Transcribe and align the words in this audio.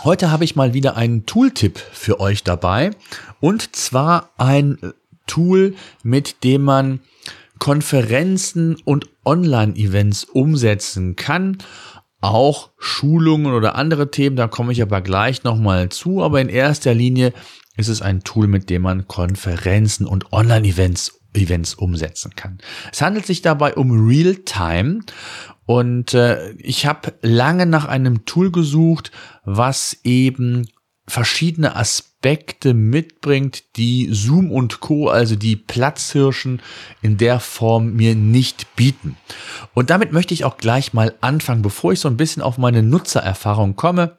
Heute 0.00 0.32
habe 0.32 0.44
ich 0.44 0.56
mal 0.56 0.74
wieder 0.74 0.96
einen 0.96 1.26
Tooltip 1.26 1.78
für 1.78 2.18
euch 2.18 2.42
dabei 2.42 2.90
und 3.40 3.76
zwar 3.76 4.30
ein 4.36 4.78
Tool, 5.28 5.76
mit 6.02 6.42
dem 6.42 6.62
man 6.62 7.00
Konferenzen 7.60 8.76
und 8.84 9.08
Online-Events 9.24 10.24
umsetzen 10.24 11.14
kann. 11.14 11.58
Auch 12.20 12.70
Schulungen 12.78 13.52
oder 13.52 13.76
andere 13.76 14.10
Themen, 14.10 14.34
da 14.34 14.48
komme 14.48 14.72
ich 14.72 14.82
aber 14.82 15.00
gleich 15.00 15.44
nochmal 15.44 15.88
zu. 15.90 16.22
Aber 16.22 16.40
in 16.40 16.48
erster 16.48 16.94
Linie 16.94 17.32
ist 17.76 17.88
es 17.88 18.02
ein 18.02 18.24
Tool, 18.24 18.48
mit 18.48 18.68
dem 18.68 18.82
man 18.82 19.06
Konferenzen 19.06 20.06
und 20.06 20.32
Online-Events 20.32 21.20
Events 21.34 21.74
umsetzen 21.74 22.34
kann. 22.36 22.58
Es 22.92 23.00
handelt 23.00 23.26
sich 23.26 23.42
dabei 23.42 23.74
um 23.74 24.06
Realtime 24.06 25.00
und 25.66 26.14
äh, 26.14 26.52
ich 26.52 26.86
habe 26.86 27.14
lange 27.22 27.66
nach 27.66 27.84
einem 27.84 28.24
Tool 28.24 28.50
gesucht, 28.50 29.12
was 29.44 29.98
eben 30.02 30.66
verschiedene 31.06 31.76
Aspekte 31.76 32.74
mitbringt, 32.74 33.76
die 33.76 34.08
Zoom 34.12 34.50
und 34.50 34.80
Co, 34.80 35.08
also 35.08 35.36
die 35.36 35.56
Platzhirschen 35.56 36.62
in 37.00 37.16
der 37.16 37.40
Form 37.40 37.94
mir 37.94 38.14
nicht 38.14 38.76
bieten. 38.76 39.16
Und 39.74 39.90
damit 39.90 40.12
möchte 40.12 40.32
ich 40.32 40.44
auch 40.44 40.56
gleich 40.56 40.92
mal 40.92 41.14
anfangen, 41.20 41.62
bevor 41.62 41.92
ich 41.92 42.00
so 42.00 42.08
ein 42.08 42.16
bisschen 42.16 42.42
auf 42.42 42.58
meine 42.58 42.82
Nutzererfahrung 42.82 43.76
komme. 43.76 44.16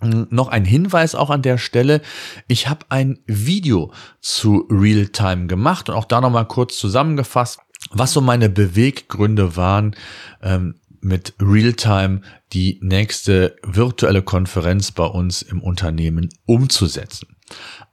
Noch 0.00 0.46
ein 0.46 0.64
Hinweis 0.64 1.16
auch 1.16 1.28
an 1.28 1.42
der 1.42 1.58
Stelle. 1.58 2.02
Ich 2.46 2.68
habe 2.68 2.86
ein 2.88 3.18
Video 3.26 3.92
zu 4.20 4.68
Realtime 4.70 5.48
gemacht 5.48 5.88
und 5.88 5.96
auch 5.96 6.04
da 6.04 6.20
nochmal 6.20 6.46
kurz 6.46 6.78
zusammengefasst, 6.78 7.58
was 7.90 8.12
so 8.12 8.20
meine 8.20 8.48
Beweggründe 8.48 9.56
waren, 9.56 9.94
ähm, 10.42 10.74
mit 11.00 11.34
Realtime 11.40 12.22
die 12.52 12.78
nächste 12.82 13.56
virtuelle 13.62 14.22
Konferenz 14.22 14.90
bei 14.90 15.04
uns 15.04 15.42
im 15.42 15.62
Unternehmen 15.62 16.28
umzusetzen. 16.46 17.28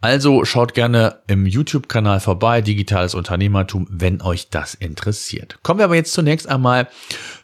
Also 0.01 0.43
schaut 0.45 0.73
gerne 0.73 1.21
im 1.27 1.45
YouTube-Kanal 1.45 2.19
vorbei, 2.19 2.61
Digitales 2.61 3.15
Unternehmertum, 3.15 3.87
wenn 3.89 4.21
euch 4.21 4.49
das 4.49 4.73
interessiert. 4.73 5.59
Kommen 5.63 5.79
wir 5.79 5.85
aber 5.85 5.95
jetzt 5.95 6.13
zunächst 6.13 6.47
einmal 6.47 6.89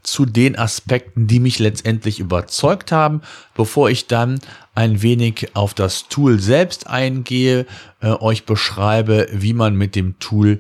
zu 0.03 0.25
den 0.25 0.57
Aspekten, 0.57 1.27
die 1.27 1.39
mich 1.39 1.59
letztendlich 1.59 2.19
überzeugt 2.19 2.91
haben, 2.91 3.22
bevor 3.55 3.89
ich 3.89 4.07
dann 4.07 4.39
ein 4.75 5.02
wenig 5.02 5.55
auf 5.55 5.73
das 5.73 6.07
Tool 6.07 6.39
selbst 6.39 6.88
eingehe, 6.88 7.66
äh, 8.02 8.09
euch 8.09 8.45
beschreibe, 8.45 9.27
wie 9.31 9.53
man 9.53 9.75
mit 9.75 9.95
dem 9.95 10.19
Tool 10.19 10.59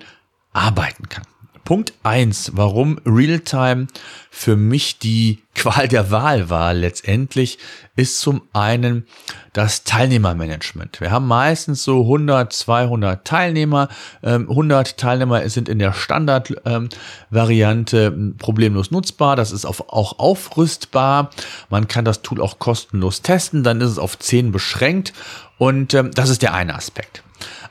arbeiten 0.53 1.09
kann. 1.09 1.25
Punkt 1.63 1.93
eins, 2.03 2.51
warum 2.55 2.99
Realtime 3.05 3.87
für 4.29 4.55
mich 4.55 4.99
die 4.99 5.39
Qual 5.53 5.89
der 5.89 6.11
Wahl 6.11 6.49
war 6.49 6.73
letztendlich, 6.73 7.57
ist 7.97 8.21
zum 8.21 8.43
einen 8.53 9.05
das 9.51 9.83
Teilnehmermanagement. 9.83 11.01
Wir 11.01 11.11
haben 11.11 11.27
meistens 11.27 11.83
so 11.83 12.03
100, 12.03 12.53
200 12.53 13.27
Teilnehmer. 13.27 13.89
100 14.21 14.89
ähm, 14.89 14.97
Teilnehmer 14.97 15.49
sind 15.49 15.67
in 15.67 15.77
der 15.77 15.91
Standardvariante 15.91 18.05
ähm, 18.05 18.37
problemlos 18.37 18.91
nutzbar. 18.91 19.35
Das 19.35 19.51
ist 19.51 19.65
auch 19.65 20.19
aufrüstbar. 20.19 21.31
Man 21.69 21.89
kann 21.89 22.05
das 22.05 22.21
Tool 22.21 22.39
auch 22.41 22.59
kostenlos 22.59 23.21
testen. 23.21 23.63
Dann 23.63 23.81
ist 23.81 23.89
es 23.89 23.99
auf 23.99 24.17
10 24.17 24.53
beschränkt. 24.53 25.11
Und 25.57 25.93
ähm, 25.93 26.11
das 26.11 26.29
ist 26.29 26.43
der 26.43 26.53
eine 26.53 26.75
Aspekt. 26.75 27.23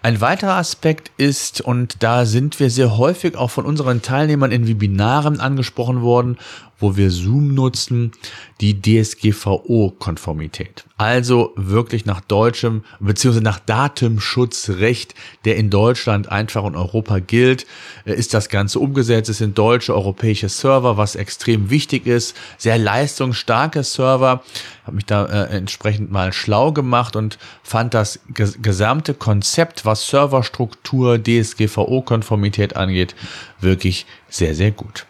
Ein 0.03 0.23
weiterer 0.23 0.55
Aspekt 0.55 1.11
ist, 1.19 1.61
und 1.61 2.03
da 2.03 2.25
sind 2.25 2.59
wir 2.59 2.71
sehr 2.71 2.97
häufig 2.97 3.37
auch 3.37 3.51
von 3.51 3.67
unseren 3.67 4.01
Teilnehmern 4.01 4.51
in 4.51 4.67
Webinaren 4.67 5.41
angesprochen 5.41 6.01
worden, 6.01 6.39
wo 6.81 6.97
wir 6.97 7.11
Zoom 7.11 7.55
nutzen, 7.55 8.13
die 8.61 8.83
DSGVO-Konformität. 8.83 10.85
Also 10.97 11.53
wirklich 11.57 12.05
nach 12.05 12.21
deutschem 12.21 12.83
bzw. 13.01 13.41
nach 13.41 13.59
Datenschutzrecht, 13.59 15.15
der 15.45 15.57
in 15.57 15.71
Deutschland 15.71 16.31
einfach 16.31 16.65
in 16.67 16.77
Europa 16.77 17.21
gilt, 17.21 17.67
äh, 18.05 18.13
ist 18.13 18.35
das 18.35 18.49
Ganze 18.49 18.81
umgesetzt. 18.81 19.31
Es 19.31 19.39
sind 19.39 19.57
deutsche, 19.57 19.95
europäische 19.95 20.49
Server, 20.49 20.97
was 20.97 21.17
extrem 21.17 21.71
wichtig 21.71 22.07
ist. 22.07 22.37
Sehr 22.59 22.77
leistungsstarke 22.77 23.83
Server. 23.83 24.43
Habe 24.85 24.97
mich 24.97 25.07
da 25.07 25.25
äh, 25.25 25.57
entsprechend 25.57 26.11
mal 26.11 26.33
schlau 26.33 26.73
gemacht 26.73 27.17
und 27.17 27.39
fand 27.63 27.95
das 27.95 28.21
gesamte 28.29 29.15
Konzept, 29.15 29.87
was 29.87 30.09
Serverstruktur, 30.09 31.19
DSGVO-Konformität 31.19 32.77
angeht, 32.77 33.15
wirklich 33.61 34.07
sehr, 34.29 34.55
sehr 34.55 34.71
gut. 34.71 35.07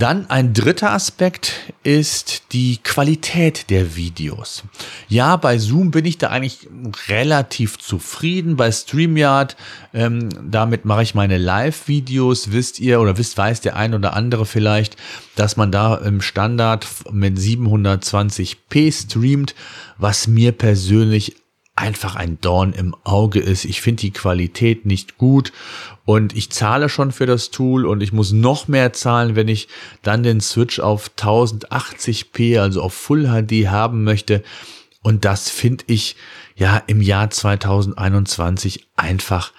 Dann 0.00 0.30
ein 0.30 0.54
dritter 0.54 0.92
Aspekt 0.92 1.74
ist 1.82 2.44
die 2.52 2.78
Qualität 2.78 3.68
der 3.68 3.96
Videos. 3.96 4.62
Ja, 5.08 5.36
bei 5.36 5.58
Zoom 5.58 5.90
bin 5.90 6.06
ich 6.06 6.16
da 6.16 6.28
eigentlich 6.28 6.68
relativ 7.08 7.76
zufrieden. 7.78 8.56
Bei 8.56 8.72
StreamYard, 8.72 9.58
ähm, 9.92 10.30
damit 10.50 10.86
mache 10.86 11.02
ich 11.02 11.14
meine 11.14 11.36
Live-Videos. 11.36 12.50
Wisst 12.50 12.80
ihr 12.80 12.98
oder 12.98 13.18
wisst, 13.18 13.36
weiß 13.36 13.60
der 13.60 13.76
ein 13.76 13.92
oder 13.92 14.14
andere 14.14 14.46
vielleicht, 14.46 14.96
dass 15.36 15.58
man 15.58 15.70
da 15.70 15.96
im 15.96 16.22
Standard 16.22 16.86
mit 17.12 17.36
720p 17.36 19.02
streamt, 19.02 19.54
was 19.98 20.26
mir 20.26 20.52
persönlich 20.52 21.36
einfach 21.80 22.14
ein 22.14 22.40
Dorn 22.40 22.72
im 22.72 22.94
Auge 23.04 23.40
ist. 23.40 23.64
Ich 23.64 23.80
finde 23.80 24.02
die 24.02 24.12
Qualität 24.12 24.86
nicht 24.86 25.18
gut 25.18 25.52
und 26.04 26.36
ich 26.36 26.50
zahle 26.50 26.88
schon 26.88 27.10
für 27.10 27.26
das 27.26 27.50
Tool 27.50 27.86
und 27.86 28.02
ich 28.02 28.12
muss 28.12 28.32
noch 28.32 28.68
mehr 28.68 28.92
zahlen, 28.92 29.34
wenn 29.36 29.48
ich 29.48 29.68
dann 30.02 30.22
den 30.22 30.40
Switch 30.40 30.78
auf 30.78 31.10
1080p, 31.16 32.60
also 32.60 32.82
auf 32.82 32.94
Full 32.94 33.26
HD 33.26 33.68
haben 33.68 34.04
möchte. 34.04 34.42
Und 35.02 35.24
das 35.24 35.48
finde 35.48 35.84
ich 35.86 36.16
ja 36.56 36.82
im 36.86 37.00
Jahr 37.00 37.30
2021 37.30 38.86
einfach 38.96 39.52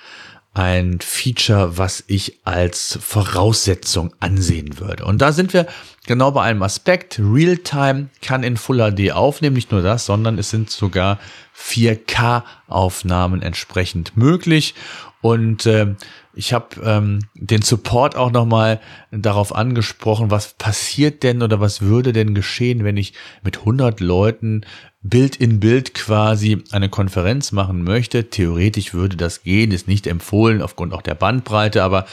ein 0.53 0.99
Feature, 0.99 1.77
was 1.77 2.03
ich 2.07 2.39
als 2.43 2.99
Voraussetzung 3.01 4.13
ansehen 4.19 4.79
würde. 4.79 5.05
Und 5.05 5.21
da 5.21 5.31
sind 5.31 5.53
wir 5.53 5.65
genau 6.07 6.31
bei 6.31 6.43
einem 6.43 6.63
Aspekt. 6.63 7.19
Realtime 7.19 8.09
kann 8.21 8.43
in 8.43 8.57
Full 8.57 8.77
HD 8.77 9.11
aufnehmen, 9.11 9.55
nicht 9.55 9.71
nur 9.71 9.81
das, 9.81 10.05
sondern 10.05 10.37
es 10.37 10.49
sind 10.49 10.69
sogar 10.69 11.19
4K-Aufnahmen 11.57 13.41
entsprechend 13.41 14.17
möglich. 14.17 14.75
Und 15.21 15.67
äh, 15.67 15.95
ich 16.33 16.53
habe 16.53 16.67
ähm, 16.83 17.19
den 17.35 17.61
Support 17.61 18.15
auch 18.15 18.31
nochmal 18.31 18.79
darauf 19.11 19.53
angesprochen, 19.53 20.31
was 20.31 20.53
passiert 20.53 21.23
denn 21.23 21.43
oder 21.43 21.59
was 21.59 21.81
würde 21.81 22.13
denn 22.13 22.33
geschehen, 22.33 22.83
wenn 22.83 22.97
ich 22.97 23.13
mit 23.43 23.59
100 23.59 23.99
Leuten 23.99 24.65
Bild 25.03 25.35
in 25.35 25.59
Bild 25.59 25.93
quasi 25.93 26.63
eine 26.71 26.89
Konferenz 26.89 27.51
machen 27.51 27.83
möchte. 27.83 28.29
Theoretisch 28.29 28.93
würde 28.93 29.17
das 29.17 29.43
gehen, 29.43 29.71
ist 29.71 29.87
nicht 29.87 30.07
empfohlen 30.07 30.61
aufgrund 30.61 30.93
auch 30.93 31.01
der 31.01 31.15
Bandbreite, 31.15 31.83
aber 31.83 32.05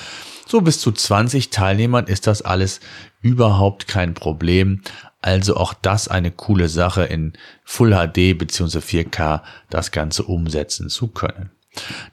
so 0.48 0.62
bis 0.62 0.81
zu 0.81 0.92
20 0.92 1.50
Teilnehmern 1.50 2.06
ist 2.06 2.26
das 2.26 2.42
alles 2.42 2.81
überhaupt 3.20 3.86
kein 3.86 4.14
Problem. 4.14 4.81
Also 5.20 5.56
auch 5.56 5.75
das 5.75 6.09
eine 6.09 6.31
coole 6.31 6.69
Sache 6.69 7.04
in 7.04 7.34
Full 7.64 7.91
HD 7.91 8.38
bzw. 8.38 8.78
4K 8.78 9.42
das 9.69 9.91
Ganze 9.91 10.22
umsetzen 10.22 10.88
zu 10.88 11.09
können. 11.09 11.50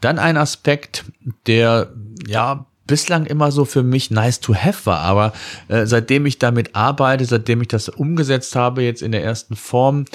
Dann 0.01 0.19
ein 0.19 0.38
Aspekt, 0.38 1.06
der 1.47 1.93
ja 2.28 2.66
bislang 2.87 3.26
immer 3.26 3.52
so 3.52 3.66
für 3.66 3.84
mich 3.84 4.11
nice 4.11 4.40
to 4.41 4.53
have 4.53 4.85
war, 4.85 4.99
aber 4.99 5.34
äh, 5.70 5.85
seitdem 5.85 6.26
ich 6.26 6.38
damit 6.38 6.76
arbeite, 6.76 7.26
seitdem 7.26 7.61
ich 7.61 7.67
das 7.67 7.90
umgesetzt 7.90 8.55
habe 8.55 8.84
jetzt 8.84 9.02
in 9.02 9.11
der 9.11 9.23
ersten 9.23 9.55
Form, 9.55 10.05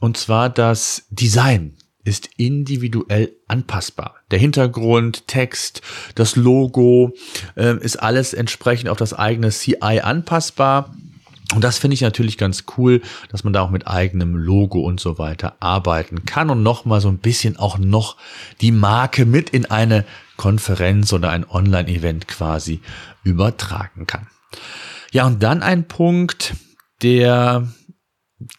und 0.00 0.16
zwar 0.18 0.50
das 0.50 1.06
Design 1.10 1.77
ist 2.08 2.30
individuell 2.38 3.32
anpassbar. 3.46 4.16
Der 4.30 4.38
Hintergrund, 4.38 5.28
Text, 5.28 5.82
das 6.14 6.36
Logo 6.36 7.14
äh, 7.54 7.76
ist 7.78 7.96
alles 7.96 8.32
entsprechend 8.32 8.88
auf 8.88 8.96
das 8.96 9.12
eigene 9.12 9.50
CI 9.50 10.00
anpassbar. 10.02 10.94
Und 11.54 11.64
das 11.64 11.78
finde 11.78 11.94
ich 11.94 12.00
natürlich 12.00 12.36
ganz 12.36 12.64
cool, 12.76 13.00
dass 13.30 13.44
man 13.44 13.52
da 13.52 13.62
auch 13.62 13.70
mit 13.70 13.86
eigenem 13.86 14.36
Logo 14.36 14.80
und 14.80 15.00
so 15.00 15.18
weiter 15.18 15.56
arbeiten 15.60 16.24
kann 16.24 16.50
und 16.50 16.62
nochmal 16.62 17.00
so 17.00 17.08
ein 17.08 17.18
bisschen 17.18 17.56
auch 17.56 17.78
noch 17.78 18.16
die 18.60 18.72
Marke 18.72 19.24
mit 19.24 19.50
in 19.50 19.66
eine 19.66 20.04
Konferenz 20.36 21.12
oder 21.12 21.30
ein 21.30 21.48
Online-Event 21.48 22.28
quasi 22.28 22.80
übertragen 23.22 24.06
kann. 24.06 24.28
Ja, 25.10 25.26
und 25.26 25.42
dann 25.42 25.62
ein 25.62 25.88
Punkt, 25.88 26.54
der 27.02 27.68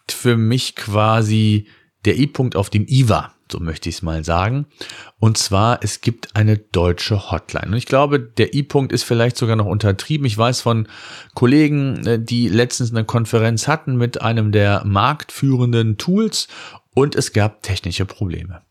für 0.10 0.36
mich 0.36 0.76
quasi 0.76 1.68
der 2.06 2.18
I-Punkt 2.18 2.56
auf 2.56 2.70
dem 2.70 2.86
I 2.88 3.10
war. 3.10 3.36
So 3.52 3.60
möchte 3.60 3.90
ich 3.90 3.96
es 3.96 4.02
mal 4.02 4.24
sagen. 4.24 4.66
Und 5.20 5.38
zwar, 5.38 5.80
es 5.84 6.02
gibt 6.02 6.36
eine 6.36 6.58
deutsche 6.58 7.32
Hotline. 7.32 7.68
Und 7.68 7.78
ich 7.78 7.86
glaube, 7.86 8.20
der 8.20 8.54
I-Punkt 8.54 8.92
ist 8.92 9.04
vielleicht 9.04 9.38
sogar 9.38 9.56
noch 9.56 9.66
untertrieben. 9.66 10.26
Ich 10.26 10.38
weiß 10.38 10.62
von 10.62 10.88
Kollegen, 11.34 12.06
äh, 12.06 12.20
die 12.20 12.48
letztens 12.48 12.92
eine 12.92 13.06
Konferenz 13.06 13.68
hatten 13.68 13.96
mit 13.98 14.22
einem 14.22 14.52
der 14.52 14.84
marktführenden 14.86 15.98
Tools 15.98 16.48
und 16.94 17.16
es 17.16 17.34
gab 17.34 17.64
technische 17.64 18.06
Probleme 18.06 18.62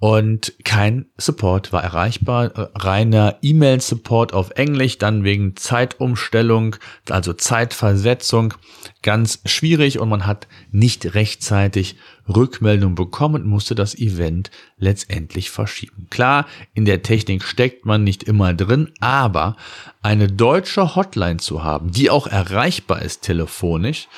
und 0.00 0.54
kein 0.64 1.04
Support 1.18 1.74
war 1.74 1.84
erreichbar. 1.84 2.70
Reiner 2.74 3.36
E-Mail-Support 3.42 4.32
auf 4.32 4.50
Englisch, 4.52 4.96
dann 4.96 5.24
wegen 5.24 5.56
Zeitumstellung, 5.56 6.76
also 7.10 7.34
Zeitversetzung, 7.34 8.54
ganz 9.02 9.40
schwierig 9.44 9.98
und 9.98 10.08
man 10.08 10.26
hat 10.26 10.48
nicht 10.72 11.14
rechtzeitig 11.14 11.96
Rückmeldung 12.26 12.94
bekommen 12.94 13.42
und 13.42 13.46
musste 13.46 13.74
das 13.74 13.94
Event 13.94 14.50
letztendlich 14.78 15.50
verschieben. 15.50 16.06
Klar, 16.08 16.46
in 16.72 16.86
der 16.86 17.02
Technik 17.02 17.42
steckt 17.42 17.84
man 17.84 18.02
nicht 18.02 18.22
immer 18.22 18.54
drin, 18.54 18.92
aber 19.00 19.54
eine 20.00 20.28
deutsche 20.28 20.96
Hotline 20.96 21.40
zu 21.40 21.62
haben, 21.62 21.90
die 21.90 22.08
auch 22.08 22.26
erreichbar 22.26 23.02
ist 23.02 23.20
telefonisch 23.20 24.08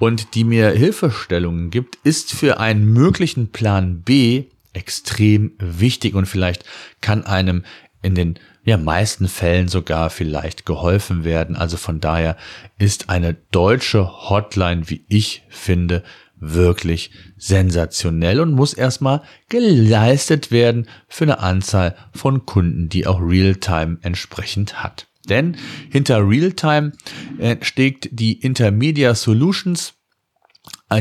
und 0.00 0.34
die 0.34 0.42
mir 0.42 0.70
Hilfestellungen 0.70 1.70
gibt, 1.70 1.94
ist 2.02 2.32
für 2.32 2.58
einen 2.58 2.92
möglichen 2.92 3.52
Plan 3.52 4.02
B 4.02 4.46
extrem 4.78 5.52
wichtig 5.58 6.14
und 6.14 6.26
vielleicht 6.26 6.64
kann 7.00 7.24
einem 7.24 7.64
in 8.00 8.14
den 8.14 8.38
ja, 8.64 8.76
meisten 8.76 9.28
Fällen 9.28 9.68
sogar 9.68 10.08
vielleicht 10.08 10.64
geholfen 10.64 11.24
werden. 11.24 11.56
Also 11.56 11.76
von 11.76 12.00
daher 12.00 12.36
ist 12.78 13.10
eine 13.10 13.34
deutsche 13.50 14.30
Hotline, 14.30 14.88
wie 14.88 15.04
ich 15.08 15.42
finde, 15.48 16.04
wirklich 16.40 17.10
sensationell 17.36 18.40
und 18.40 18.52
muss 18.52 18.72
erstmal 18.72 19.22
geleistet 19.48 20.52
werden 20.52 20.86
für 21.08 21.24
eine 21.24 21.40
Anzahl 21.40 21.96
von 22.14 22.46
Kunden, 22.46 22.88
die 22.88 23.06
auch 23.06 23.20
Realtime 23.20 23.98
entsprechend 24.02 24.82
hat. 24.82 25.08
Denn 25.28 25.56
hinter 25.90 26.26
Realtime 26.26 26.92
äh, 27.38 27.56
steckt 27.62 28.08
die 28.12 28.40
Intermedia 28.40 29.14
Solutions, 29.14 29.94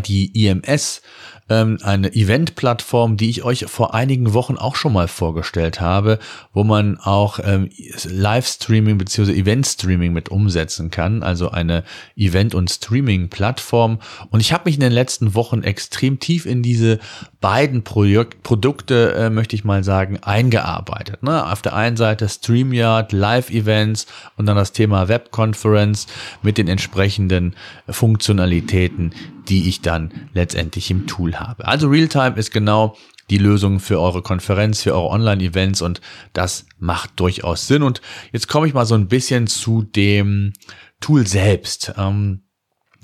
die 0.05 0.45
IMS 0.45 1.01
ähm, 1.49 1.77
eine 1.81 2.13
Event-Plattform, 2.13 3.17
die 3.17 3.29
ich 3.29 3.43
euch 3.43 3.65
vor 3.67 3.93
einigen 3.93 4.33
Wochen 4.33 4.57
auch 4.57 4.75
schon 4.75 4.93
mal 4.93 5.07
vorgestellt 5.07 5.79
habe, 5.79 6.19
wo 6.53 6.63
man 6.63 6.97
auch 6.97 7.39
ähm, 7.43 7.69
Livestreaming 8.03 8.97
bzw. 8.97 9.31
Event-Streaming 9.31 10.11
mit 10.11 10.29
umsetzen 10.29 10.91
kann, 10.91 11.23
also 11.23 11.49
eine 11.49 11.83
Event- 12.15 12.55
und 12.55 12.69
Streaming-Plattform. 12.69 13.99
Und 14.29 14.39
ich 14.41 14.51
habe 14.51 14.63
mich 14.65 14.75
in 14.75 14.81
den 14.81 14.91
letzten 14.91 15.35
Wochen 15.35 15.63
extrem 15.63 16.19
tief 16.19 16.45
in 16.45 16.63
diese 16.63 16.99
beiden 17.39 17.83
Projek 17.83 18.43
Produkte, 18.43 19.13
äh, 19.13 19.29
möchte 19.29 19.55
ich 19.55 19.63
mal 19.63 19.83
sagen, 19.83 20.19
eingearbeitet. 20.21 21.23
Ne? 21.23 21.49
Auf 21.49 21.61
der 21.61 21.75
einen 21.75 21.97
Seite 21.97 22.27
StreamYard, 22.27 23.13
Live-Events 23.13 24.07
und 24.35 24.47
dann 24.47 24.57
das 24.57 24.73
Thema 24.73 25.07
Web-Conference 25.07 26.07
mit 26.41 26.57
den 26.57 26.67
entsprechenden 26.67 27.55
Funktionalitäten, 27.87 29.13
die 29.47 29.69
ich 29.69 29.76
dann 29.81 30.29
letztendlich 30.33 30.91
im 30.91 31.07
Tool 31.07 31.35
habe. 31.35 31.67
Also 31.67 31.87
Realtime 31.87 32.35
ist 32.35 32.51
genau 32.51 32.95
die 33.29 33.37
Lösung 33.37 33.79
für 33.79 33.99
eure 33.99 34.21
Konferenz, 34.21 34.83
für 34.83 34.93
eure 34.93 35.09
Online-Events 35.09 35.81
und 35.81 36.01
das 36.33 36.65
macht 36.79 37.19
durchaus 37.19 37.67
Sinn. 37.67 37.83
Und 37.83 38.01
jetzt 38.31 38.47
komme 38.47 38.67
ich 38.67 38.73
mal 38.73 38.85
so 38.85 38.95
ein 38.95 39.07
bisschen 39.07 39.47
zu 39.47 39.83
dem 39.83 40.53
Tool 41.01 41.27
selbst. 41.27 41.93
Ähm, 41.97 42.43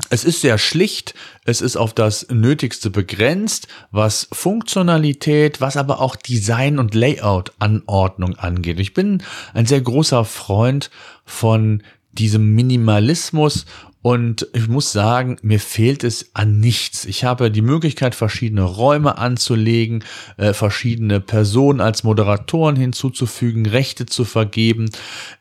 es 0.10 0.24
ist 0.24 0.42
sehr 0.42 0.58
schlicht, 0.58 1.14
es 1.46 1.62
ist 1.62 1.76
auf 1.76 1.94
das 1.94 2.28
Nötigste 2.30 2.90
begrenzt, 2.90 3.68
was 3.92 4.28
Funktionalität, 4.32 5.62
was 5.62 5.78
aber 5.78 6.02
auch 6.02 6.16
Design 6.16 6.80
und 6.80 6.96
Layout-Anordnung 6.96 8.36
angeht. 8.36 8.80
Ich 8.80 8.94
bin 8.94 9.22
ein 9.54 9.66
sehr 9.66 9.82
großer 9.82 10.26
Freund 10.26 10.90
von 11.26 11.84
diesem 12.12 12.54
Minimalismus 12.54 13.66
und 14.04 14.50
ich 14.54 14.68
muss 14.68 14.92
sagen, 14.92 15.38
mir 15.44 15.62
fehlt 15.62 16.04
es 16.04 16.32
an 16.34 16.60
nichts. 16.60 17.06
Ich 17.06 17.24
habe 17.24 17.50
die 17.50 17.62
Möglichkeit, 17.62 18.16
verschiedene 18.16 18.64
Räume 18.64 19.18
anzulegen, 19.18 20.04
äh, 20.36 20.52
verschiedene 20.52 21.22
Personen 21.22 21.80
als 21.80 22.04
Moderatoren 22.04 22.76
hinzuzufügen, 22.76 23.66
Rechte 23.66 24.06
zu 24.06 24.26
vergeben. 24.26 24.90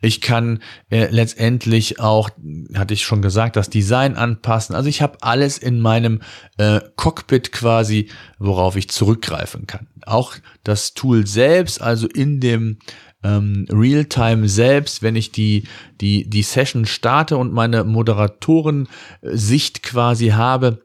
Ich 0.01 0.21
kann 0.21 0.61
äh, 0.91 1.09
letztendlich 1.11 1.99
auch, 1.99 2.31
hatte 2.75 2.95
ich 2.95 3.03
schon 3.03 3.21
gesagt, 3.21 3.57
das 3.57 3.69
Design 3.69 4.15
anpassen. 4.15 4.77
Also 4.77 4.89
ich 4.89 5.03
habe 5.03 5.19
alles 5.23 5.59
in 5.59 5.81
meinem 5.81 6.21
äh, 6.57 6.81
Cockpit 6.95 7.51
quasi, 7.51 8.11
worauf 8.39 8.77
ich 8.77 8.89
zurückgreifen 8.89 9.67
kann. 9.67 9.89
Auch 10.07 10.37
das 10.63 10.95
Tool 10.95 11.27
selbst, 11.27 11.83
also 11.83 12.07
in 12.07 12.39
dem 12.39 12.79
ähm, 13.23 13.67
Realtime 13.71 14.49
selbst, 14.49 15.03
wenn 15.03 15.17
ich 15.17 15.33
die, 15.33 15.65
die, 16.01 16.29
die 16.29 16.43
Session 16.43 16.87
starte 16.87 17.37
und 17.37 17.53
meine 17.53 17.85
Moderatoren-Sicht 17.85 19.83
quasi 19.83 20.29
habe, 20.29 20.83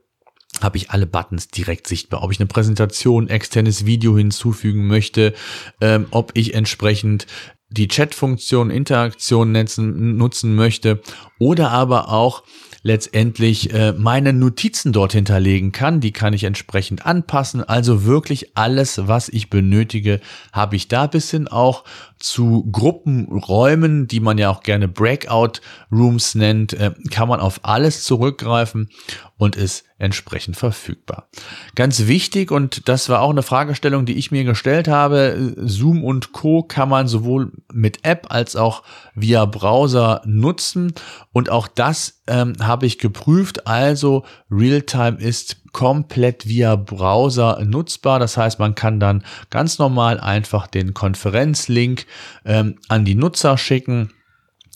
habe 0.61 0.77
ich 0.77 0.89
alle 0.91 1.05
Buttons 1.05 1.49
direkt 1.49 1.87
sichtbar. 1.87 2.23
Ob 2.23 2.31
ich 2.31 2.39
eine 2.39 2.47
Präsentation, 2.47 3.27
externes 3.27 3.85
Video 3.85 4.17
hinzufügen 4.17 4.87
möchte, 4.87 5.33
ähm, 5.81 6.07
ob 6.11 6.31
ich 6.35 6.53
entsprechend 6.53 7.27
die 7.69 7.87
Chat-Funktion, 7.87 8.69
Interaktion 8.69 9.51
nutzen 9.51 10.55
möchte 10.55 11.01
oder 11.39 11.71
aber 11.71 12.09
auch 12.09 12.43
letztendlich 12.83 13.73
äh, 13.73 13.91
meine 13.93 14.31
Notizen 14.31 14.93
dort 14.93 15.11
hinterlegen 15.11 15.73
kann. 15.73 15.99
Die 15.99 16.13
kann 16.13 16.33
ich 16.33 16.45
entsprechend 16.45 17.05
anpassen. 17.05 17.61
Also 17.63 18.05
wirklich 18.05 18.57
alles, 18.57 19.07
was 19.07 19.27
ich 19.29 19.49
benötige, 19.49 20.21
habe 20.53 20.77
ich 20.77 20.87
da 20.87 21.07
bis 21.07 21.29
hin 21.29 21.47
auch 21.49 21.83
zu 22.17 22.67
Gruppenräumen, 22.71 24.07
die 24.07 24.21
man 24.21 24.37
ja 24.37 24.49
auch 24.49 24.63
gerne 24.63 24.87
Breakout 24.87 25.59
Rooms 25.91 26.35
nennt, 26.35 26.73
äh, 26.73 26.91
kann 27.11 27.27
man 27.27 27.41
auf 27.41 27.59
alles 27.63 28.03
zurückgreifen 28.03 28.89
und 29.37 29.55
ist 29.55 29.85
entsprechend 29.99 30.57
verfügbar. 30.57 31.27
Ganz 31.75 32.07
wichtig, 32.07 32.51
und 32.51 32.87
das 32.87 33.09
war 33.09 33.21
auch 33.21 33.29
eine 33.29 33.43
Fragestellung, 33.43 34.05
die 34.05 34.17
ich 34.17 34.31
mir 34.31 34.43
gestellt 34.43 34.87
habe, 34.87 35.53
Zoom 35.57 36.03
und 36.03 36.31
Co 36.33 36.63
kann 36.63 36.89
man 36.89 37.07
sowohl 37.07 37.51
mit 37.71 38.03
App 38.03 38.27
als 38.29 38.55
auch 38.55 38.83
via 39.15 39.45
Browser 39.45 40.21
nutzen. 40.25 40.93
Und 41.33 41.49
auch 41.49 41.67
das 41.67 42.21
ähm, 42.27 42.53
habe 42.59 42.85
ich 42.85 42.97
geprüft. 42.97 43.67
Also 43.67 44.25
Realtime 44.49 45.17
ist 45.19 45.71
komplett 45.71 46.47
via 46.47 46.75
Browser 46.75 47.63
nutzbar. 47.63 48.19
Das 48.19 48.37
heißt, 48.37 48.59
man 48.59 48.75
kann 48.75 48.99
dann 48.99 49.23
ganz 49.49 49.77
normal 49.77 50.19
einfach 50.19 50.67
den 50.67 50.93
Konferenzlink 50.93 52.05
ähm, 52.45 52.77
an 52.87 53.05
die 53.05 53.15
Nutzer 53.15 53.57
schicken 53.57 54.11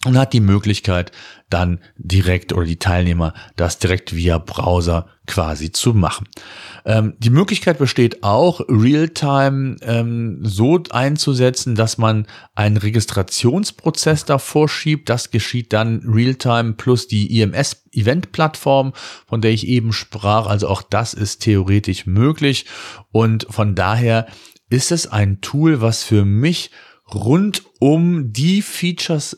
und 0.06 0.18
hat 0.18 0.34
die 0.34 0.40
Möglichkeit, 0.40 1.12
dann 1.50 1.80
direkt 1.98 2.54
oder 2.54 2.66
die 2.66 2.80
Teilnehmer 2.80 3.34
das 3.56 3.78
direkt 3.78 4.16
via 4.16 4.38
Browser 4.40 5.08
quasi 5.28 5.72
zu 5.72 5.94
machen. 5.94 6.28
Ähm, 6.86 7.14
die 7.20 7.30
Möglichkeit 7.30 7.78
besteht 7.78 8.24
auch, 8.24 8.62
Realtime 8.68 9.78
ähm, 9.82 10.40
so 10.42 10.82
einzusetzen, 10.90 11.76
dass 11.76 11.98
man 11.98 12.26
einen 12.56 12.78
Registrationsprozess 12.78 14.26
davor 14.26 14.70
schiebt. 14.70 15.10
Das 15.10 15.30
geschieht 15.30 15.72
dann 15.74 16.02
Realtime 16.06 16.74
plus 16.74 17.08
die 17.08 17.40
IMS 17.40 17.84
Event 17.92 18.32
Plattform, 18.32 18.94
von 19.28 19.42
der 19.42 19.52
ich 19.52 19.68
eben 19.68 19.94
sprach. 19.94 20.48
Also 20.48 20.68
auch 20.68 20.82
das 20.82 21.14
ist 21.14 21.42
theoretisch 21.42 22.08
möglich 22.08 22.66
und 23.12 23.46
von 23.50 23.76
daher 23.76 24.26
ist 24.70 24.92
es 24.92 25.06
ein 25.06 25.42
Tool, 25.42 25.82
was 25.82 26.04
für 26.04 26.26
mich 26.26 26.72
rund 27.14 27.64
um 27.80 28.32
die 28.32 28.62
Features 28.62 29.38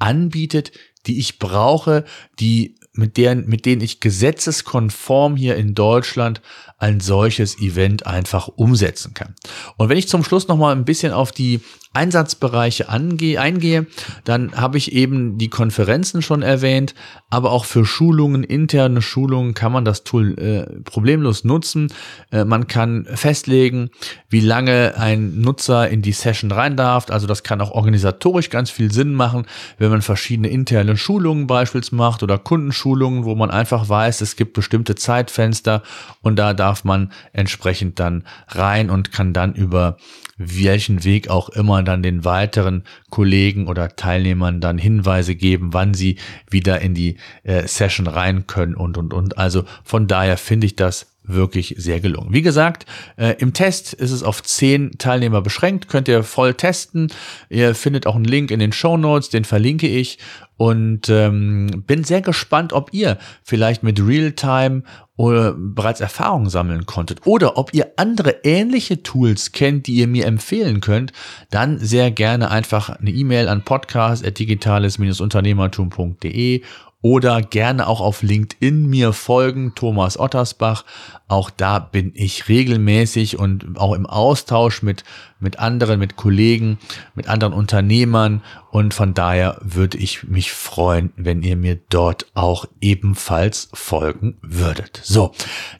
anbietet, 0.00 0.72
die 1.06 1.18
ich 1.18 1.38
brauche, 1.38 2.04
die 2.38 2.76
mit 2.92 3.16
deren, 3.16 3.46
mit 3.46 3.66
denen 3.66 3.82
ich 3.82 4.00
gesetzeskonform 4.00 5.36
hier 5.36 5.56
in 5.56 5.74
Deutschland 5.74 6.40
ein 6.78 7.00
solches 7.00 7.58
Event 7.60 8.06
einfach 8.06 8.48
umsetzen 8.48 9.14
kann. 9.14 9.34
Und 9.76 9.88
wenn 9.88 9.96
ich 9.96 10.08
zum 10.08 10.24
Schluss 10.24 10.48
noch 10.48 10.56
mal 10.56 10.74
ein 10.74 10.84
bisschen 10.84 11.12
auf 11.12 11.30
die 11.30 11.60
Einsatzbereiche 11.92 12.88
angehe, 12.88 13.40
eingehe, 13.40 13.86
dann 14.24 14.52
habe 14.52 14.78
ich 14.78 14.92
eben 14.92 15.38
die 15.38 15.48
Konferenzen 15.48 16.22
schon 16.22 16.42
erwähnt, 16.42 16.94
aber 17.30 17.50
auch 17.50 17.64
für 17.64 17.84
Schulungen, 17.84 18.44
interne 18.44 19.02
Schulungen 19.02 19.54
kann 19.54 19.72
man 19.72 19.84
das 19.84 20.04
Tool 20.04 20.38
äh, 20.38 20.80
problemlos 20.82 21.42
nutzen. 21.42 21.92
Äh, 22.30 22.44
man 22.44 22.68
kann 22.68 23.08
festlegen, 23.12 23.90
wie 24.28 24.38
lange 24.38 24.94
ein 24.98 25.40
Nutzer 25.40 25.88
in 25.88 26.00
die 26.00 26.12
Session 26.12 26.52
rein 26.52 26.76
darf. 26.76 27.10
Also 27.10 27.26
das 27.26 27.42
kann 27.42 27.60
auch 27.60 27.72
organisatorisch 27.72 28.50
ganz 28.50 28.70
viel 28.70 28.92
Sinn 28.92 29.14
machen, 29.14 29.46
wenn 29.78 29.90
man 29.90 30.02
verschiedene 30.02 30.48
interne 30.48 30.96
Schulungen 30.96 31.48
beispielsweise 31.48 31.80
macht 31.96 32.22
oder 32.22 32.38
Kundenschulungen, 32.38 33.24
wo 33.24 33.34
man 33.34 33.50
einfach 33.50 33.88
weiß, 33.88 34.20
es 34.20 34.36
gibt 34.36 34.52
bestimmte 34.52 34.94
Zeitfenster 34.94 35.82
und 36.20 36.36
da 36.36 36.52
darf 36.54 36.84
man 36.84 37.10
entsprechend 37.32 37.98
dann 37.98 38.24
rein 38.48 38.90
und 38.90 39.12
kann 39.12 39.32
dann 39.32 39.54
über 39.54 39.96
welchen 40.36 41.04
Weg 41.04 41.28
auch 41.28 41.50
immer 41.50 41.79
dann 41.84 42.02
den 42.02 42.24
weiteren 42.24 42.84
Kollegen 43.10 43.66
oder 43.68 43.96
Teilnehmern 43.96 44.60
dann 44.60 44.78
Hinweise 44.78 45.34
geben, 45.34 45.72
wann 45.72 45.94
sie 45.94 46.16
wieder 46.50 46.80
in 46.80 46.94
die 46.94 47.16
äh, 47.42 47.66
Session 47.66 48.06
rein 48.06 48.46
können 48.46 48.74
und, 48.74 48.96
und, 48.96 49.12
und. 49.12 49.38
Also 49.38 49.64
von 49.84 50.06
daher 50.06 50.36
finde 50.36 50.66
ich 50.66 50.76
das 50.76 51.09
wirklich 51.22 51.74
sehr 51.78 52.00
gelungen. 52.00 52.32
Wie 52.32 52.42
gesagt, 52.42 52.86
äh, 53.16 53.34
im 53.38 53.52
Test 53.52 53.92
ist 53.92 54.10
es 54.10 54.22
auf 54.22 54.42
zehn 54.42 54.92
Teilnehmer 54.98 55.42
beschränkt, 55.42 55.88
könnt 55.88 56.08
ihr 56.08 56.22
voll 56.22 56.54
testen. 56.54 57.12
Ihr 57.48 57.74
findet 57.74 58.06
auch 58.06 58.16
einen 58.16 58.24
Link 58.24 58.50
in 58.50 58.60
den 58.60 58.72
Show 58.72 58.96
Notes, 58.96 59.28
den 59.28 59.44
verlinke 59.44 59.86
ich 59.86 60.18
und 60.56 61.08
ähm, 61.08 61.84
bin 61.86 62.02
sehr 62.04 62.20
gespannt, 62.20 62.74
ob 62.74 62.92
ihr 62.92 63.16
vielleicht 63.42 63.82
mit 63.82 63.98
Realtime 63.98 64.82
oder 65.16 65.54
bereits 65.56 66.00
Erfahrungen 66.00 66.50
sammeln 66.50 66.86
konntet 66.86 67.26
oder 67.26 67.58
ob 67.58 67.74
ihr 67.74 67.92
andere 67.96 68.36
ähnliche 68.42 69.02
Tools 69.02 69.52
kennt, 69.52 69.86
die 69.86 69.94
ihr 69.94 70.06
mir 70.06 70.26
empfehlen 70.26 70.80
könnt, 70.80 71.12
dann 71.50 71.78
sehr 71.78 72.10
gerne 72.10 72.50
einfach 72.50 72.90
eine 72.90 73.10
E-Mail 73.10 73.48
an 73.48 73.64
podcast.digitales-unternehmertum.de 73.64 76.62
oder 77.02 77.40
gerne 77.40 77.86
auch 77.86 78.00
auf 78.00 78.22
LinkedIn 78.22 78.86
mir 78.86 79.12
folgen, 79.12 79.74
Thomas 79.74 80.18
Ottersbach. 80.18 80.84
Auch 81.28 81.48
da 81.48 81.78
bin 81.78 82.10
ich 82.14 82.48
regelmäßig 82.48 83.38
und 83.38 83.78
auch 83.78 83.94
im 83.94 84.04
Austausch 84.04 84.82
mit, 84.82 85.04
mit 85.38 85.60
anderen, 85.60 86.00
mit 86.00 86.16
Kollegen, 86.16 86.78
mit 87.14 87.28
anderen 87.28 87.52
Unternehmern. 87.52 88.42
Und 88.72 88.94
von 88.94 89.14
daher 89.14 89.58
würde 89.62 89.96
ich 89.98 90.24
mich 90.24 90.52
freuen, 90.52 91.12
wenn 91.16 91.42
ihr 91.42 91.56
mir 91.56 91.78
dort 91.88 92.26
auch 92.34 92.66
ebenfalls 92.80 93.68
folgen 93.72 94.38
würdet. 94.42 95.00
So, 95.04 95.32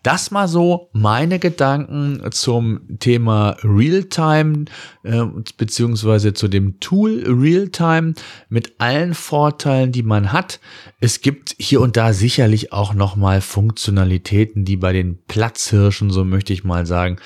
das 0.05 0.31
mal 0.31 0.47
so 0.47 0.89
meine 0.93 1.41
Gedanken 1.41 2.31
zum 2.31 2.99
Thema 3.01 3.57
Realtime 3.63 4.67
äh, 5.03 5.25
beziehungsweise 5.57 6.33
zu 6.33 6.47
dem 6.47 6.79
Tool 6.79 7.25
Realtime 7.27 8.15
mit 8.49 8.81
allen 8.81 9.15
Vorteilen, 9.15 9.91
die 9.91 10.05
man 10.05 10.33
hat. 10.33 10.61
Es 11.01 11.10
gibt 11.19 11.57
hier 11.59 11.81
und 11.81 11.97
da 11.97 12.13
sicherlich 12.13 12.73
auch 12.73 12.95
nochmal 12.95 13.41
Funktionalitäten, 13.41 14.65
die 14.65 14.77
bei 14.77 14.93
den 14.93 15.19
Platzhirschen, 15.27 16.11
so 16.11 16.25
möchte 16.25 16.53
ich 16.53 16.63
mal 16.63 16.87
sagen, 16.87 17.17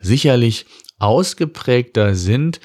sicherlich 0.00 0.64
ausgeprägter 0.98 2.14
sind. 2.14 2.60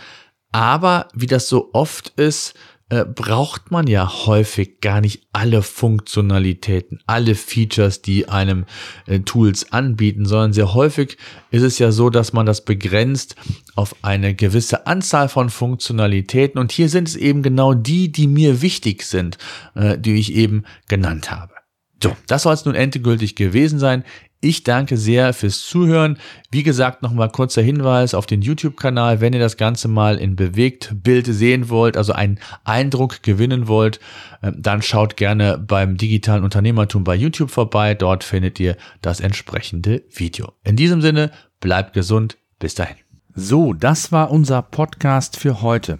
Aber 0.51 1.09
wie 1.13 1.27
das 1.27 1.49
so 1.49 1.71
oft 1.73 2.09
ist, 2.19 2.53
äh, 2.89 3.05
braucht 3.05 3.71
man 3.71 3.87
ja 3.87 4.25
häufig 4.25 4.81
gar 4.81 4.99
nicht 4.99 5.27
alle 5.31 5.61
Funktionalitäten, 5.61 6.99
alle 7.05 7.35
Features, 7.35 8.01
die 8.01 8.27
einem 8.29 8.65
äh, 9.05 9.19
Tools 9.19 9.71
anbieten, 9.71 10.25
sondern 10.25 10.53
sehr 10.53 10.73
häufig 10.73 11.17
ist 11.51 11.61
es 11.61 11.79
ja 11.79 11.91
so, 11.91 12.09
dass 12.09 12.33
man 12.33 12.45
das 12.45 12.65
begrenzt 12.65 13.35
auf 13.75 13.95
eine 14.01 14.33
gewisse 14.33 14.87
Anzahl 14.87 15.29
von 15.29 15.49
Funktionalitäten. 15.49 16.59
Und 16.59 16.71
hier 16.71 16.89
sind 16.89 17.07
es 17.07 17.15
eben 17.15 17.43
genau 17.43 17.73
die, 17.73 18.11
die 18.11 18.27
mir 18.27 18.61
wichtig 18.61 19.03
sind, 19.03 19.37
äh, 19.75 19.97
die 19.97 20.15
ich 20.15 20.33
eben 20.33 20.63
genannt 20.87 21.31
habe. 21.31 21.53
So, 22.01 22.15
das 22.27 22.43
soll 22.43 22.53
es 22.53 22.65
nun 22.65 22.75
endgültig 22.75 23.35
gewesen 23.35 23.77
sein. 23.77 24.03
Ich 24.41 24.63
danke 24.63 24.95
sehr 24.95 25.33
fürs 25.33 25.65
Zuhören. 25.65 26.17
Wie 26.49 26.63
gesagt, 26.63 27.01
nochmal 27.01 27.29
kurzer 27.29 27.61
Hinweis 27.61 28.13
auf 28.13 28.25
den 28.25 28.41
YouTube-Kanal, 28.41 29.19
wenn 29.19 29.33
ihr 29.33 29.39
das 29.39 29.57
Ganze 29.57 29.89
mal 29.89 30.17
in 30.17 30.37
bewegt 30.37 30.91
Bild 31.03 31.25
sehen 31.25 31.67
wollt, 31.67 31.97
also 31.97 32.13
einen 32.13 32.39
Eindruck 32.63 33.21
gewinnen 33.21 33.67
wollt, 33.67 33.99
ähm, 34.41 34.55
dann 34.57 34.81
schaut 34.81 35.17
gerne 35.17 35.57
beim 35.57 35.97
digitalen 35.97 36.45
Unternehmertum 36.45 37.03
bei 37.03 37.15
YouTube 37.15 37.51
vorbei. 37.51 37.95
Dort 37.95 38.23
findet 38.23 38.61
ihr 38.61 38.77
das 39.01 39.19
entsprechende 39.19 40.03
Video. 40.09 40.53
In 40.63 40.77
diesem 40.77 41.01
Sinne, 41.01 41.31
bleibt 41.59 41.93
gesund. 41.93 42.37
Bis 42.59 42.75
dahin. 42.75 42.95
So, 43.35 43.73
das 43.73 44.11
war 44.13 44.31
unser 44.31 44.61
Podcast 44.61 45.37
für 45.37 45.61
heute. 45.61 45.99